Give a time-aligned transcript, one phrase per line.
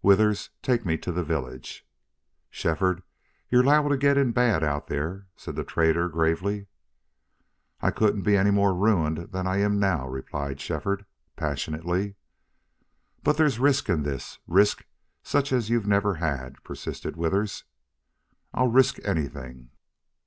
[0.00, 1.86] "Withers, take me to the village."
[2.48, 3.02] "Shefford,
[3.50, 6.68] you're liable to get in bad out here," said the trader, gravely.
[7.82, 11.04] "I couldn't be any more ruined than I am now," replied Shefford,
[11.36, 12.14] passionately.
[13.22, 14.86] "But there's risk in this risk
[15.22, 17.64] such as you never had," persisted Withers.
[18.54, 19.68] "I'll risk anything."